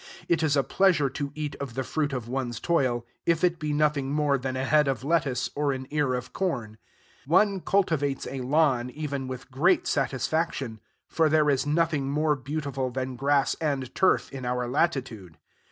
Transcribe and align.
It 0.27 0.41
is 0.41 0.57
a 0.57 0.63
pleasure 0.63 1.11
to 1.11 1.31
eat 1.35 1.55
of 1.57 1.75
the 1.75 1.83
fruit 1.83 2.11
of 2.11 2.27
one's 2.27 2.59
toil, 2.59 3.05
if 3.27 3.43
it 3.43 3.59
be 3.59 3.71
nothing 3.71 4.11
more 4.11 4.35
than 4.39 4.57
a 4.57 4.65
head 4.65 4.87
of 4.87 5.03
lettuce 5.03 5.51
or 5.53 5.71
an 5.73 5.85
ear 5.91 6.15
of 6.15 6.33
corn. 6.33 6.79
One 7.27 7.59
cultivates 7.61 8.25
a 8.25 8.41
lawn 8.41 8.89
even 8.89 9.27
with 9.27 9.51
great 9.51 9.85
satisfaction; 9.85 10.79
for 11.07 11.29
there 11.29 11.51
is 11.51 11.67
nothing 11.67 12.09
more 12.09 12.35
beautiful 12.35 12.89
than 12.89 13.15
grass 13.15 13.55
and 13.61 13.93
turf 13.93 14.31
in 14.33 14.43
our 14.43 14.67
latitude. 14.67 15.37